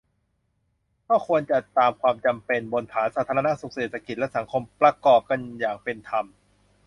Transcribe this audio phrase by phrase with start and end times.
[1.07, 6.25] ก็ควรจัดตามความจำเป็น บนฐานสาธารณสุข เศรษฐกิจ และสังคม ประกอบกันอย่างเป็นธรรม